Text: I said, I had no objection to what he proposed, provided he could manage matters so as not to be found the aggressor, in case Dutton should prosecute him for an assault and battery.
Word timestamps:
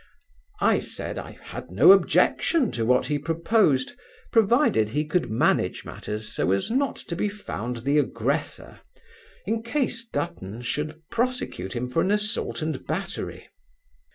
I 0.61 0.79
said, 0.79 1.19
I 1.19 1.37
had 1.39 1.69
no 1.69 1.91
objection 1.91 2.71
to 2.71 2.87
what 2.87 3.05
he 3.05 3.19
proposed, 3.19 3.93
provided 4.31 4.89
he 4.89 5.05
could 5.05 5.29
manage 5.29 5.85
matters 5.85 6.27
so 6.33 6.51
as 6.53 6.71
not 6.71 6.95
to 6.95 7.15
be 7.15 7.29
found 7.29 7.83
the 7.83 7.99
aggressor, 7.99 8.79
in 9.45 9.61
case 9.61 10.03
Dutton 10.03 10.63
should 10.63 10.99
prosecute 11.11 11.73
him 11.73 11.87
for 11.87 12.01
an 12.01 12.09
assault 12.09 12.63
and 12.63 12.83
battery. 12.87 13.47